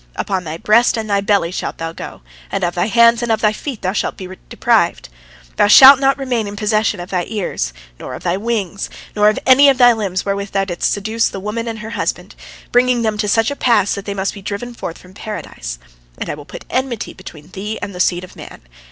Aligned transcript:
Upon 0.15 0.45
thy 0.45 0.57
breast 0.57 0.97
and 0.97 1.07
thy 1.07 1.21
belly 1.21 1.51
shalt 1.51 1.77
thou 1.77 1.91
go, 1.91 2.21
and 2.51 2.63
of 2.63 2.73
thy 2.73 2.87
hands 2.87 3.21
and 3.21 3.29
thy 3.39 3.53
feet 3.53 3.83
thou 3.83 3.93
shalt 3.93 4.17
be 4.17 4.27
deprived. 4.49 5.09
Thou 5.57 5.67
shalt 5.67 5.99
not 5.99 6.17
remain 6.17 6.47
in 6.47 6.55
possession 6.55 6.99
of 6.99 7.11
thy 7.11 7.25
ears, 7.29 7.71
nor 7.99 8.15
of 8.15 8.23
thy 8.23 8.35
wings, 8.35 8.89
nor 9.15 9.29
of 9.29 9.37
any 9.45 9.69
of 9.69 9.77
thy 9.77 9.93
limbs 9.93 10.25
wherewith 10.25 10.53
thou 10.53 10.65
didst 10.65 10.91
seduce 10.91 11.29
the 11.29 11.39
woman 11.39 11.67
and 11.67 11.77
her 11.77 11.91
husband, 11.91 12.33
bringing 12.71 13.03
them 13.03 13.19
to 13.19 13.27
such 13.27 13.51
a 13.51 13.55
pass 13.55 13.93
that 13.93 14.05
they 14.05 14.15
must 14.15 14.33
be 14.33 14.41
driven 14.41 14.73
forth 14.73 14.97
from 14.97 15.13
Paradise. 15.13 15.77
And 16.17 16.31
I 16.31 16.33
will 16.33 16.45
put 16.45 16.65
enmity 16.71 17.13
between 17.13 17.49
thee 17.51 17.77
and 17.79 17.93
the 17.93 17.99
seed 17.99 18.23
of 18.23 18.35
man. 18.35 18.61